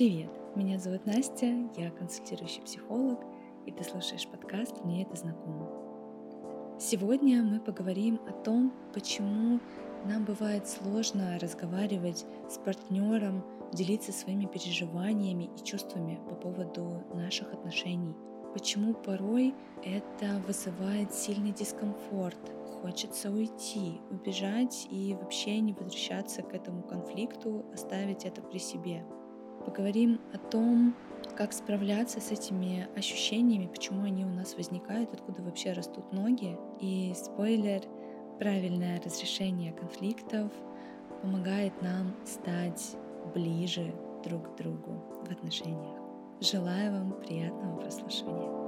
[0.00, 3.20] Привет, меня зовут Настя, я консультирующий психолог,
[3.66, 5.68] и ты слушаешь подкаст «Мне это знакомо».
[6.80, 9.60] Сегодня мы поговорим о том, почему
[10.06, 13.44] нам бывает сложно разговаривать с партнером,
[13.74, 18.16] делиться своими переживаниями и чувствами по поводу наших отношений.
[18.54, 19.54] Почему порой
[19.84, 22.40] это вызывает сильный дискомфорт,
[22.80, 29.04] хочется уйти, убежать и вообще не возвращаться к этому конфликту, оставить это при себе.
[29.64, 30.94] Поговорим о том,
[31.36, 36.56] как справляться с этими ощущениями, почему они у нас возникают, откуда вообще растут ноги.
[36.80, 37.82] И спойлер,
[38.38, 40.50] правильное разрешение конфликтов
[41.22, 42.96] помогает нам стать
[43.34, 45.98] ближе друг к другу в отношениях.
[46.40, 48.59] Желаю вам приятного прослушивания.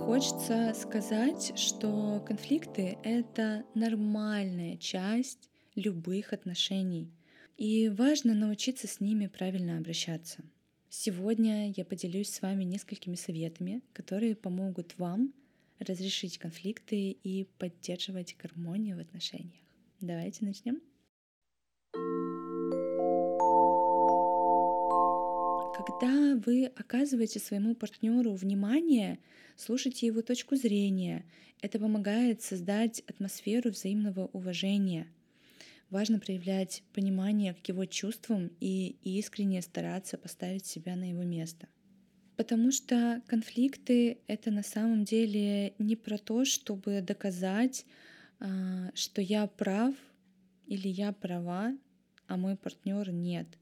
[0.00, 7.12] Хочется сказать, что конфликты— это нормальная часть любых отношений,
[7.58, 10.42] и важно научиться с ними правильно обращаться.
[10.88, 15.34] Сегодня я поделюсь с вами несколькими советами, которые помогут вам
[15.78, 19.62] разрешить конфликты и поддерживать гармонию в отношениях.
[20.00, 20.89] Давайте начнем.
[26.00, 29.18] Когда вы оказываете своему партнеру внимание,
[29.56, 31.26] слушайте его точку зрения.
[31.60, 35.08] Это помогает создать атмосферу взаимного уважения.
[35.90, 41.68] Важно проявлять понимание к его чувствам и искренне стараться поставить себя на его место.
[42.36, 47.84] Потому что конфликты— это на самом деле не про то, чтобы доказать,
[48.38, 49.94] а, что я прав
[50.66, 51.76] или я права,
[52.26, 53.46] а мой партнер нет—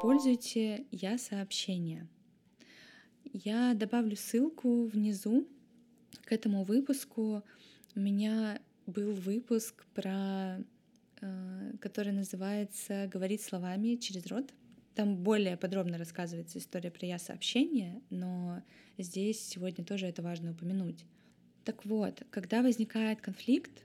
[0.00, 2.08] Используйте «Я сообщение».
[3.34, 5.46] Я добавлю ссылку внизу
[6.22, 7.44] к этому выпуску.
[7.94, 10.64] У меня был выпуск про
[11.20, 14.54] э, который называется «Говорить словами через рот».
[14.94, 18.62] Там более подробно рассказывается история про я-сообщение, но
[18.96, 21.04] здесь сегодня тоже это важно упомянуть.
[21.62, 23.84] Так вот, когда возникает конфликт,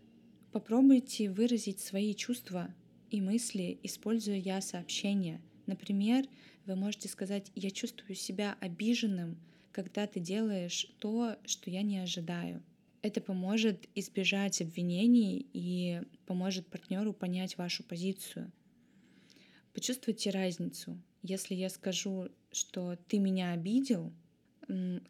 [0.53, 2.73] попробуйте выразить свои чувства
[3.11, 6.25] и мысли, используя я-сообщение— Например,
[6.65, 9.37] вы можете сказать, я чувствую себя обиженным,
[9.71, 12.63] когда ты делаешь то, что я не ожидаю.
[13.01, 18.51] Это поможет избежать обвинений и поможет партнеру понять вашу позицию.
[19.73, 20.99] Почувствуйте разницу.
[21.21, 24.13] Если я скажу, что ты меня обидел,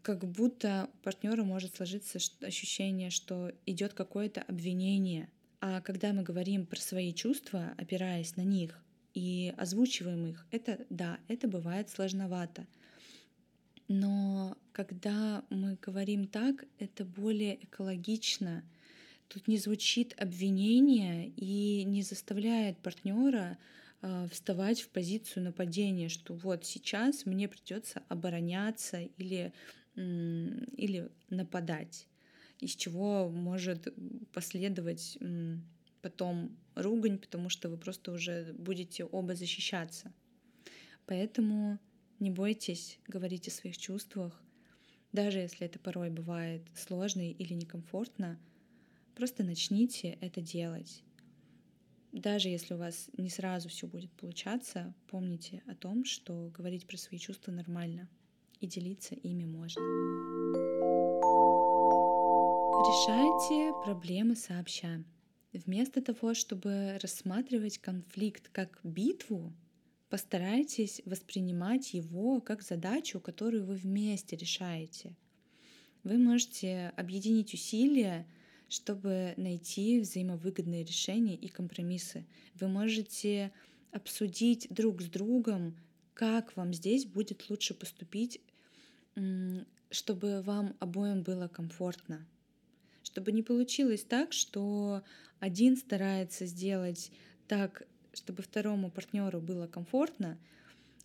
[0.01, 5.29] как будто у партнера может сложиться ощущение, что идет какое-то обвинение.
[5.61, 8.83] А когда мы говорим про свои чувства, опираясь на них,
[9.15, 12.67] и озвучиваем их, это да, это бывает сложновато.
[13.87, 18.63] Но когда мы говорим так, это более экологично.
[19.29, 23.57] Тут не звучит обвинение и не заставляет партнера
[24.01, 29.53] э, вставать в позицию нападения, что вот сейчас мне придется обороняться или,
[29.95, 32.07] или нападать,
[32.59, 33.87] из чего может
[34.33, 35.17] последовать
[36.05, 40.13] потом ругань, потому что вы просто уже будете оба защищаться.
[41.07, 41.79] Поэтому
[42.19, 44.39] не бойтесь говорить о своих чувствах,
[45.11, 48.39] даже если это порой бывает сложно или некомфортно,
[49.15, 51.01] просто начните это делать.
[52.11, 56.97] Даже если у вас не сразу все будет получаться, помните о том, что говорить про
[56.97, 58.07] свои чувства нормально
[58.59, 59.81] и делиться ими можно.
[62.91, 65.03] Решайте проблемы сообща.
[65.55, 69.53] Вместо того, чтобы рассматривать конфликт как битву,
[70.09, 75.15] постарайтесь воспринимать его как задачу, которую вы вместе решаете.
[76.03, 78.27] Вы можете объединить усилия,
[78.67, 82.25] чтобы найти взаимовыгодные решения и компромиссы.
[82.55, 83.53] Вы можете
[83.91, 85.77] обсудить друг с другом,
[86.13, 88.41] как вам здесь будет лучше поступить,
[89.89, 92.27] чтобы вам обоим было комфортно
[93.15, 95.01] чтобы не получилось так, что
[95.39, 97.13] один старается сделать
[97.47, 100.37] так, чтобы второму партнеру было комфортно,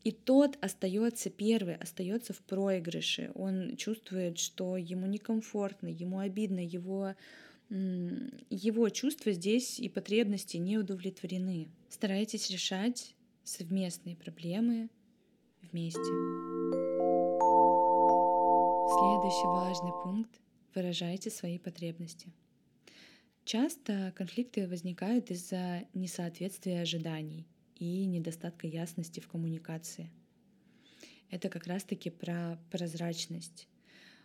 [0.02, 3.30] и тот остается первый, остается в проигрыше.
[3.36, 7.14] Он чувствует, что ему некомфортно, ему обидно, его,
[7.68, 11.68] его чувства здесь и потребности не удовлетворены.
[11.90, 13.14] Старайтесь решать
[13.44, 14.90] совместные проблемы
[15.62, 16.00] вместе.
[18.98, 20.40] Следующий важный пункт—
[20.74, 22.32] выражайте свои потребности.
[23.44, 27.46] Часто конфликты возникают из-за несоответствия ожиданий
[27.76, 30.10] и недостатка ясности в коммуникации.
[31.30, 33.68] Это как раз-таки про прозрачность.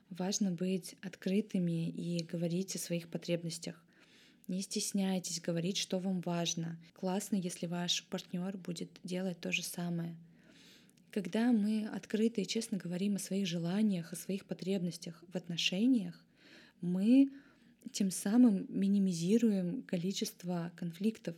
[0.10, 3.84] Важно быть открытыми и говорить о своих потребностях.
[4.48, 6.80] Не стесняйтесь говорить, что вам важно.
[6.94, 10.16] Классно, если ваш партнер будет делать то же самое.
[11.12, 16.25] Когда мы открыто и честно говорим о своих желаниях, о своих потребностях в отношениях,
[16.86, 17.30] мы
[17.92, 21.36] тем самым минимизируем количество конфликтов.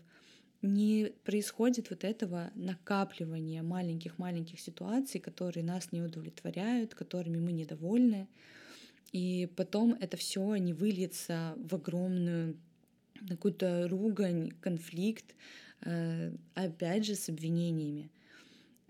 [0.62, 8.28] Не происходит вот этого накапливания маленьких-маленьких ситуаций, которые нас не удовлетворяют, которыми мы недовольны.
[9.12, 12.58] И потом это все не выльется в огромную
[13.30, 15.36] какую-то ругань, конфликт,
[15.82, 18.10] э, опять же, с обвинениями.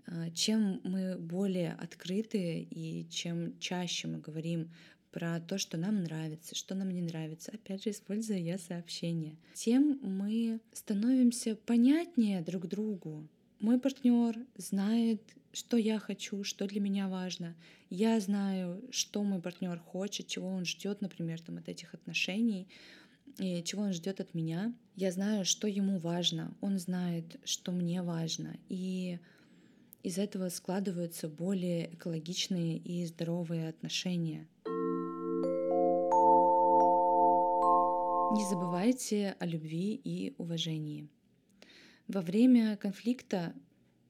[0.06, 4.70] Э, чем мы более открыты и чем чаще мы говорим
[5.10, 9.98] про то, что нам нравится, что нам не нравится, опять же, используя я сообщения, тем
[10.02, 13.26] мы становимся понятнее друг другу.
[13.60, 15.20] Мой партнер знает,
[15.52, 17.56] что я хочу, что для меня важно.
[17.90, 22.68] Я знаю, что мой партнер хочет, чего он ждет, например, там, от этих отношений,
[23.38, 24.74] и чего он ждет от меня.
[24.94, 28.56] Я знаю, что ему важно, он знает, что мне важно.
[28.68, 29.18] И
[30.02, 34.46] из этого складываются более экологичные и здоровые отношения.
[38.38, 41.08] Не забывайте о любви и уважении.
[42.06, 43.52] Во время конфликта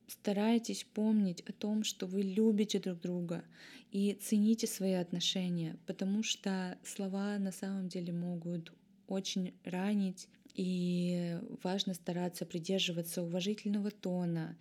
[0.07, 3.43] старайтесь помнить о том, что вы любите друг друга
[3.91, 8.71] и цените свои отношения, потому что слова на самом деле могут
[9.07, 14.59] очень ранить, и важно стараться придерживаться уважительного тона,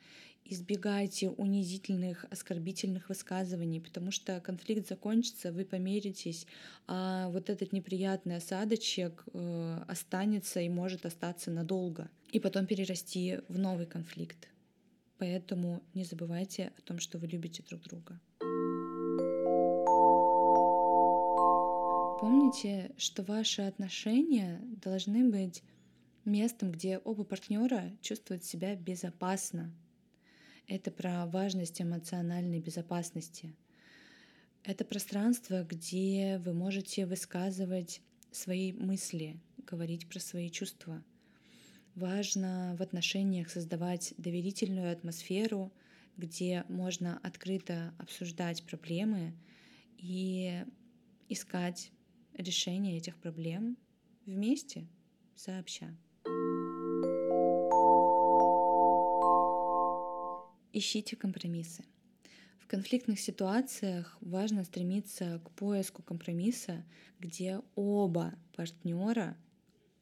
[0.50, 6.48] избегайте унизительных, оскорбительных высказываний, потому что конфликт закончится, вы помиритесь,
[6.88, 13.58] а вот этот неприятный осадочек э, останется и может остаться надолго, и потом перерасти в
[13.58, 14.48] новый конфликт.
[15.18, 18.20] Поэтому не забывайте о том, что вы любите друг друга.
[22.20, 25.64] Помните, что ваши отношения должны быть
[26.26, 29.72] местом, где оба партнера чувствуют себя безопасно.
[30.68, 33.56] Это про важность эмоциональной безопасности.
[34.64, 41.04] Это пространство, где вы можете высказывать свои мысли, говорить про свои чувства—
[41.98, 45.74] Важно в отношениях создавать доверительную атмосферу,
[46.16, 49.34] где можно открыто обсуждать проблемы
[49.98, 50.64] и
[51.28, 51.92] искать
[52.36, 53.80] решение этих проблем
[54.28, 54.88] вместе,
[55.36, 55.98] сообща.
[60.78, 61.84] Ищите компромиссы.
[62.60, 66.86] В конфликтных ситуациях важно стремиться к поиску компромисса,
[67.20, 69.36] где оба партнера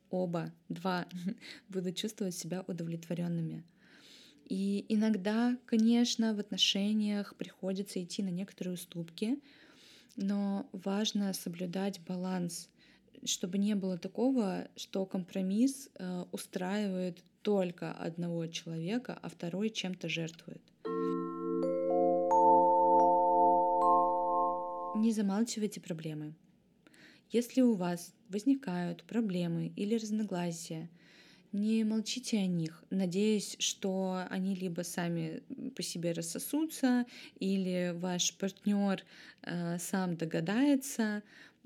[0.10, 1.08] оба, два,
[1.70, 3.64] будут чувствовать себя удовлетворенными.
[4.50, 9.40] И иногда, конечно, в отношениях приходится идти на некоторые уступки,
[10.18, 12.70] но важно соблюдать баланс,
[13.24, 20.64] чтобы не было такого, что компромисс э, устраивает только одного человека, а второй чем-то жертвует.
[24.96, 26.34] Не замалчивайте проблемы.
[27.30, 30.90] Если у вас возникают проблемы или разногласия,
[31.52, 35.44] не молчите о них, надеясь, что они либо сами
[35.76, 37.06] по себе рассосутся,
[37.40, 39.04] или ваш партнер
[39.44, 41.22] э, сам догадается.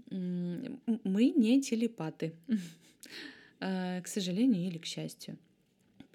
[0.10, 2.34] Мы не телепаты,
[3.62, 5.38] э, к сожалению или к счастью.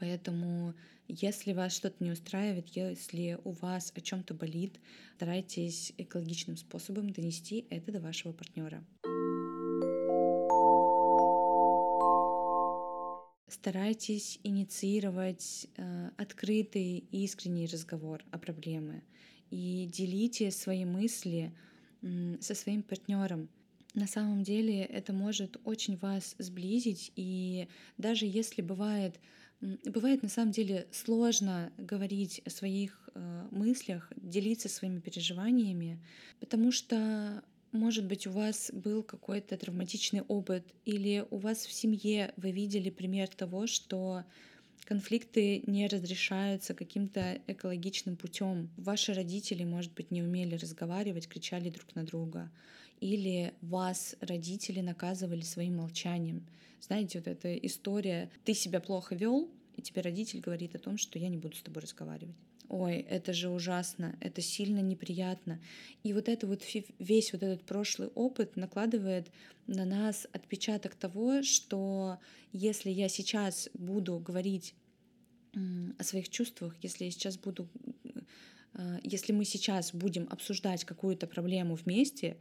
[0.05, 0.75] Поэтому,
[1.09, 4.79] если вас что-то не устраивает, если у вас о чем-то болит,
[5.17, 8.85] старайтесь экологичным способом донести это до вашего партнера.
[13.49, 19.03] Старайтесь инициировать э, открытый и искренний разговор о проблеме
[19.51, 21.57] и делите свои мысли
[22.03, 23.49] э, со своим партнером.
[23.95, 29.21] На самом деле это может очень вас сблизить, и даже если бывает
[29.87, 35.99] Бывает на самом деле сложно говорить о своих э, мыслях, делиться своими переживаниями,
[36.41, 37.43] потому что
[37.73, 42.89] может быть, у вас был какой-то травматичный опыт, или у вас в семье вы видели
[42.89, 44.23] пример того, что
[44.85, 48.71] конфликты не разрешаются каким-то экологичным путем.
[48.77, 52.53] Ваши родители, может быть, не умели разговаривать, кричали друг на друга.
[53.01, 56.47] Или вас родители наказывали своим молчанием.
[56.81, 61.19] Знаете, вот эта история, ты себя плохо вел, и тебе родитель говорит о том, что
[61.19, 62.37] я не буду с тобой разговаривать.
[62.69, 65.61] ой, это же ужасно, это сильно неприятно.
[66.03, 66.63] И вот это вот
[66.99, 69.31] весь вот этот прошлый опыт накладывает
[69.67, 72.19] на нас отпечаток того, что
[72.53, 74.75] если я сейчас буду говорить
[75.99, 77.69] о своих чувствах, если я сейчас буду,
[78.75, 82.37] э, если мы сейчас будем обсуждать какую-то проблему вместе,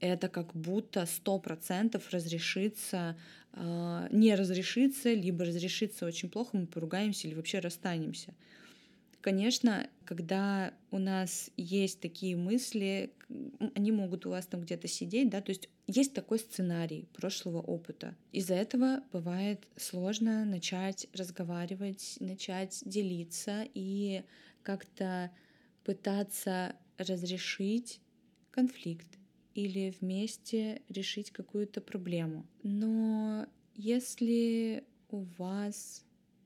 [0.00, 3.16] это как будто сто процентов разрешится,
[3.52, 8.34] э, не разрешится, либо разрешится очень плохо, мы поругаемся или вообще расстанемся.
[9.20, 13.12] Конечно, когда у нас есть такие мысли,
[13.74, 18.14] они могут у вас там где-то сидеть, да, то есть есть такой сценарий прошлого опыта.
[18.30, 24.22] Из-за этого бывает сложно начать разговаривать, начать делиться и
[24.62, 25.32] как-то
[25.82, 28.00] пытаться разрешить
[28.52, 29.17] конфликт
[29.58, 32.46] или вместе решить какую-то проблему.
[32.62, 36.04] Но если у вас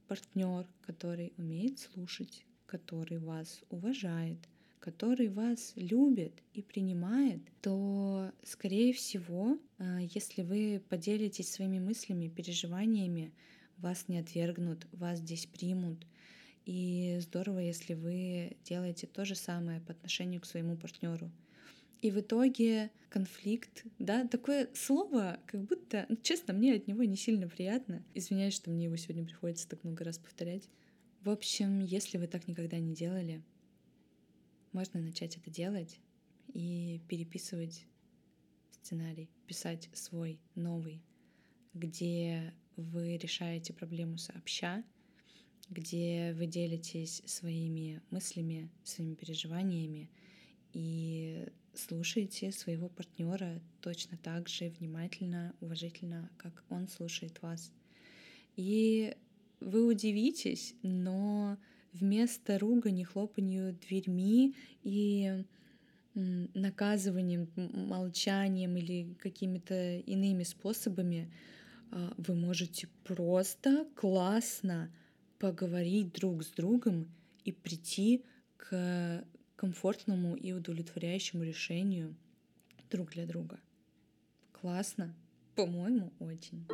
[0.09, 4.39] партнер, который умеет слушать, который вас уважает,
[4.81, 13.31] который вас любит и принимает, то, скорее всего, а, если вы поделитесь своими мыслями, переживаниями,
[13.77, 16.07] вас не отвергнут, вас здесь примут.
[16.65, 21.31] И здорово, если вы делаете то же самое по отношению к своему партнеру.
[22.03, 27.17] И в итоге конфликт, да, такое слово, как будто, ну, честно, мне от него не
[27.17, 28.05] сильно приятно.
[28.13, 30.69] Извиняюсь, что мне его сегодня приходится так много раз повторять.
[31.21, 33.41] В общем, если вы так никогда не делали,
[34.73, 36.01] можно начать это делать
[36.53, 37.87] и переписывать
[38.73, 41.05] сценарий, писать свой новый,
[41.73, 44.83] где вы решаете проблему сообща,
[45.71, 50.11] где вы делитесь своими мыслями, своими переживаниями
[50.73, 57.73] и слушаете своего партнера точно так же внимательно, уважительно, как он слушает вас.
[58.57, 59.17] И
[59.61, 61.57] вы удивитесь, но
[61.93, 65.45] вместо ругани, хлопанью дверьми и
[66.15, 71.33] наказыванием, молчанием или какими-то иными способами
[71.91, 74.93] а, вы можете просто классно
[75.39, 77.09] поговорить друг с другом
[77.45, 78.25] и прийти
[78.59, 79.25] к
[79.63, 82.17] комфортному и удовлетворяющему решению
[82.91, 83.61] друг для друга.
[84.51, 85.15] Классно?
[85.55, 86.67] По-моему, очень.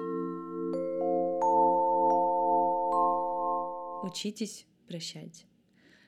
[4.03, 5.45] Учитесь прощать.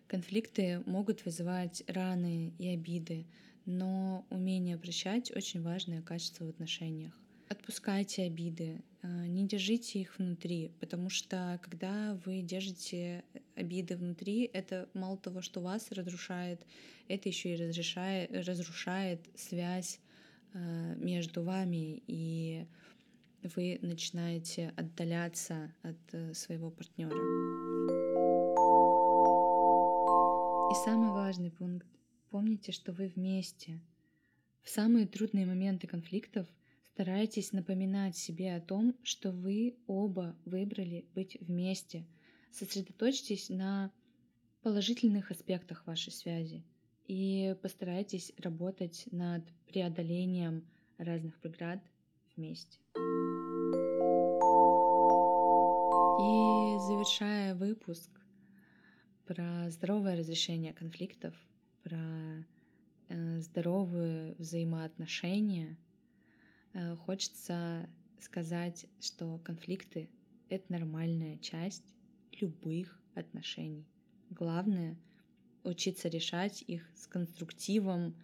[0.06, 3.26] Конфликты могут вызывать раны и обиды,
[3.66, 7.12] но умение прощать очень важное качество в отношениях.
[7.50, 13.22] Отпускайте обиды, а, не держите их внутри, потому что когда вы держите
[13.56, 16.64] обиды внутри, это мало того, что вас разрушает,
[17.08, 20.00] это еще и разрешает, разрушает связь
[20.52, 22.66] а, между вами, и
[23.42, 27.16] вы начинаете отдаляться от э, своего партнера.
[30.70, 31.86] И самый важный пункт.
[32.30, 33.80] Помните, что вы вместе.
[34.62, 36.46] В самые трудные моменты конфликтов
[36.92, 42.04] старайтесь напоминать себе о том, что вы оба выбрали быть вместе.
[42.52, 43.90] Сосредоточьтесь на
[44.62, 46.64] положительных аспектах вашей связи
[47.06, 50.66] и постарайтесь работать над преодолением
[50.98, 51.80] разных преград
[52.36, 52.78] вместе.
[56.20, 58.10] И завершая выпуск,
[59.26, 61.34] про здоровое разрешение конфликтов,
[61.84, 62.44] про
[63.08, 65.78] э, здоровые взаимоотношения,
[66.72, 67.88] э, хочется
[68.20, 70.10] сказать, что конфликты—
[70.48, 71.94] это нормальная часть
[72.40, 73.86] любых отношений.
[74.30, 74.96] Главное—
[75.64, 78.14] учиться решать их с конструктивом,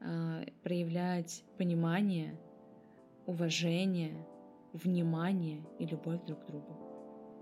[0.00, 2.38] э, проявлять понимание,
[3.26, 4.26] уважение,
[4.72, 6.76] внимание и любовь друг к другу.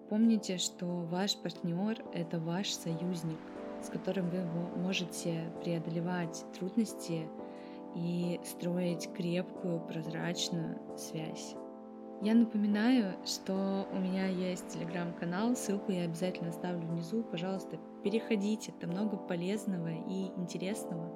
[0.09, 3.39] Помните, что ваш партнер— это ваш союзник,
[3.83, 4.43] с которым вы
[4.77, 7.29] можете преодолевать трудности
[7.97, 11.55] и строить крепкую, прозрачную связь.
[12.23, 17.23] Я напоминаю, что у меня есть телеграм-канал, ссылку я обязательно оставлю внизу.
[17.23, 21.09] Пожалуйста, переходите, там много полезного и интересного.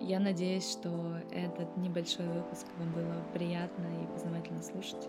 [0.00, 5.08] Я надеюсь, что этот небольшой выпуск вам было приятно и познавательно слушать.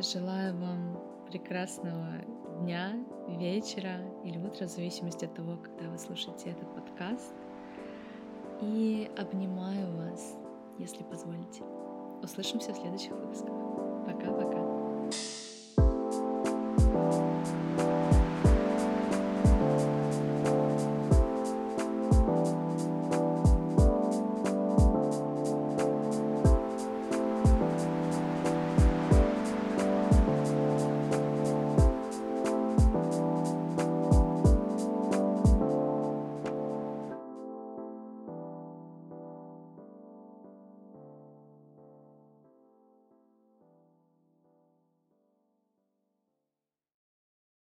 [0.00, 2.08] Желаю вам прекрасного
[2.62, 2.94] дня,
[3.28, 7.32] вечера или утра, в зависимости от того, когда вы слушаете этот подкаст.
[8.60, 10.36] И обнимаю вас,
[10.78, 11.62] если позволите.
[12.22, 13.61] Услышимся в следующих выпусках.
[14.21, 14.60] Пока-пока.